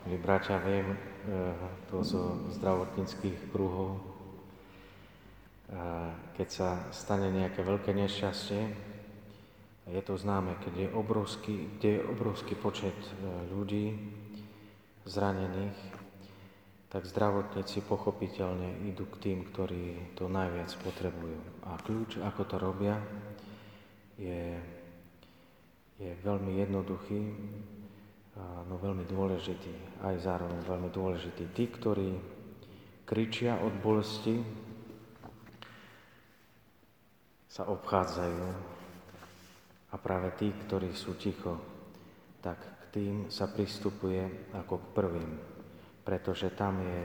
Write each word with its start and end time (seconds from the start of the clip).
Milí 0.00 0.16
bratia, 0.16 0.56
viem 0.64 0.96
eh, 0.96 1.52
to 1.92 2.00
zo 2.00 2.48
zdravotníckých 2.56 3.52
kruhov, 3.52 4.00
keď 6.34 6.48
sa 6.48 6.68
stane 6.88 7.28
nejaké 7.28 7.60
veľké 7.60 7.92
nešťastie, 7.92 8.62
je 9.92 10.02
to 10.02 10.14
známe, 10.16 10.56
keď 10.64 10.88
je 10.88 10.88
obrovský, 10.96 11.54
kde 11.76 12.00
je 12.00 12.06
obrovský 12.08 12.56
počet 12.56 12.96
eh, 12.96 13.12
ľudí 13.52 13.92
zranených, 15.04 15.76
tak 16.88 17.04
zdravotníci 17.04 17.84
pochopiteľne 17.84 18.88
idú 18.88 19.04
k 19.04 19.20
tým, 19.20 19.38
ktorí 19.52 20.16
to 20.16 20.32
najviac 20.32 20.72
potrebujú. 20.80 21.38
A 21.68 21.76
kľúč, 21.76 22.24
ako 22.24 22.42
to 22.48 22.56
robia, 22.56 22.96
je, 24.16 24.56
je 26.00 26.10
veľmi 26.24 26.56
jednoduchý, 26.56 27.20
no 28.68 28.74
veľmi 28.78 29.04
dôležitý, 29.04 30.04
aj 30.04 30.16
zároveň 30.22 30.60
veľmi 30.62 30.90
dôležitý. 30.94 31.44
Tí, 31.50 31.64
ktorí 31.68 32.10
kričia 33.02 33.58
od 33.58 33.74
bolesti, 33.82 34.38
sa 37.50 37.66
obchádzajú. 37.66 38.46
A 39.90 39.98
práve 39.98 40.30
tí, 40.38 40.54
ktorí 40.54 40.94
sú 40.94 41.18
ticho, 41.18 41.58
tak 42.38 42.62
k 42.62 42.82
tým 42.94 43.14
sa 43.26 43.50
pristupuje 43.50 44.54
ako 44.54 44.78
k 44.78 44.86
prvým, 44.94 45.30
pretože 46.06 46.54
tam 46.54 46.78
je, 46.78 47.02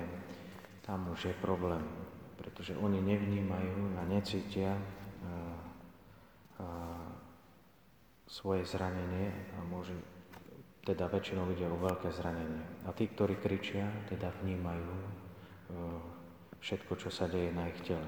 tam 0.85 1.09
už 1.09 1.33
je 1.33 1.35
problém, 1.41 1.81
pretože 2.37 2.77
oni 2.77 3.01
nevnímajú 3.01 3.97
a 3.97 4.01
necítia 4.05 4.77
a, 4.77 4.79
a, 6.61 6.67
svoje 8.29 8.69
zranenie 8.69 9.33
a 9.57 9.65
môže 9.65 9.97
teda 10.85 11.09
väčšinou 11.09 11.49
ide 11.49 11.65
o 11.65 11.81
veľké 11.81 12.13
zranenie. 12.13 12.85
A 12.85 12.93
tí, 12.93 13.09
ktorí 13.09 13.41
kričia, 13.41 13.89
teda 14.05 14.29
vnímajú 14.45 14.93
e, 14.93 15.05
všetko, 16.61 16.93
čo 17.01 17.09
sa 17.09 17.25
deje 17.25 17.49
na 17.49 17.65
ich 17.73 17.81
tele. 17.81 18.05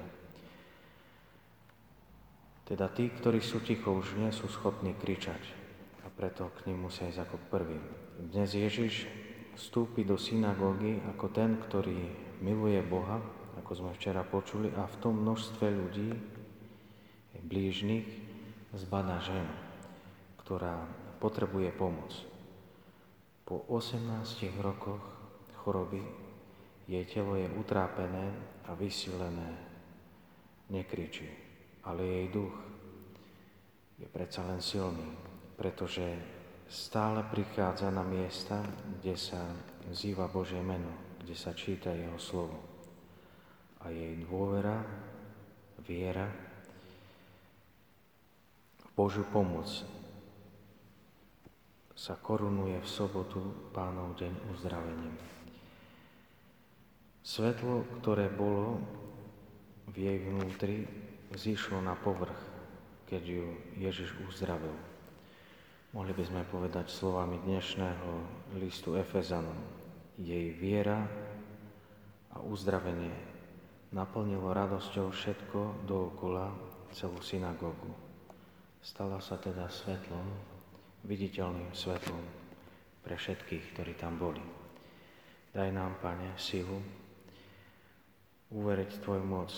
Teda 2.62 2.86
tí, 2.86 3.10
ktorí 3.10 3.42
sú 3.42 3.58
ticho, 3.66 3.90
už 3.90 4.14
nie 4.22 4.30
sú 4.30 4.46
schopní 4.46 4.94
kričať 4.94 5.40
a 6.06 6.12
preto 6.12 6.54
k 6.54 6.70
ním 6.70 6.86
musia 6.86 7.10
ísť 7.10 7.26
ako 7.26 7.36
prvý. 7.50 7.80
Dnes 8.30 8.54
Ježiš 8.54 9.10
vstúpi 9.58 10.06
do 10.06 10.14
synagógy 10.14 11.02
ako 11.16 11.34
ten, 11.34 11.58
ktorý 11.58 11.98
miluje 12.38 12.78
Boha, 12.86 13.18
ako 13.58 13.72
sme 13.74 13.90
včera 13.98 14.22
počuli, 14.22 14.70
a 14.78 14.86
v 14.86 14.96
tom 15.02 15.18
množstve 15.18 15.66
ľudí, 15.66 16.14
blížnych, 17.42 18.06
zbada 18.76 19.18
ženu, 19.24 19.54
ktorá 20.44 20.84
potrebuje 21.18 21.72
pomoc. 21.74 22.12
Po 23.48 23.64
18 23.64 24.60
rokoch 24.60 25.00
choroby 25.64 26.04
jej 26.84 27.04
telo 27.08 27.32
je 27.32 27.48
utrápené 27.56 28.28
a 28.68 28.76
vysilené. 28.76 29.56
Nekričí, 30.68 31.24
ale 31.88 32.04
jej 32.04 32.28
duch 32.28 32.52
je 33.96 34.04
predsa 34.04 34.44
len 34.44 34.60
silný, 34.60 35.16
pretože 35.56 36.04
stále 36.68 37.24
prichádza 37.24 37.88
na 37.88 38.04
miesta, 38.04 38.60
kde 39.00 39.16
sa 39.16 39.40
vzýva 39.88 40.28
Božie 40.28 40.60
meno, 40.60 41.16
kde 41.24 41.32
sa 41.32 41.56
číta 41.56 41.88
Jeho 41.88 42.20
slovo. 42.20 42.60
A 43.80 43.88
jej 43.88 44.12
dôvera, 44.28 44.84
viera 45.88 46.28
v 48.76 48.88
Božiu 48.92 49.24
pomoc 49.32 49.72
sa 51.98 52.14
korunuje 52.14 52.78
v 52.78 52.86
sobotu 52.86 53.42
pánov 53.74 54.14
deň 54.14 54.54
uzdravením. 54.54 55.18
Svetlo, 57.26 57.82
ktoré 57.98 58.30
bolo 58.30 58.78
v 59.90 60.06
jej 60.06 60.18
vnútri, 60.22 60.86
zišlo 61.34 61.82
na 61.82 61.98
povrch, 61.98 62.38
keď 63.10 63.22
ju 63.26 63.46
Ježiš 63.82 64.14
uzdravil. 64.30 64.78
Mohli 65.90 66.12
by 66.14 66.24
sme 66.30 66.42
povedať 66.46 66.86
slovami 66.86 67.42
dnešného 67.42 68.10
listu 68.62 68.94
Efezanom. 68.94 69.58
Jej 70.22 70.54
viera 70.54 71.02
a 72.30 72.38
uzdravenie 72.46 73.10
naplnilo 73.90 74.54
radosťou 74.54 75.10
všetko 75.10 75.82
dookola 75.82 76.54
celú 76.94 77.18
synagógu. 77.26 77.90
Stala 78.78 79.18
sa 79.18 79.34
teda 79.34 79.66
svetlom 79.66 80.57
viditeľným 81.06 81.70
svetlom 81.76 82.24
pre 83.04 83.14
všetkých, 83.14 83.64
ktorí 83.74 83.92
tam 83.94 84.18
boli. 84.18 84.42
Daj 85.54 85.70
nám, 85.70 85.98
Pane, 86.02 86.34
silu 86.38 86.80
uveriť 88.48 89.04
Tvoju 89.04 89.24
moc, 89.24 89.52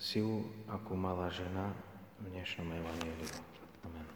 silu, 0.00 0.48
akú 0.68 0.96
mala 0.96 1.28
žena 1.28 1.72
v 2.20 2.32
dnešnom 2.32 2.72
evaníliu. 2.72 3.28
Amen. 3.84 4.06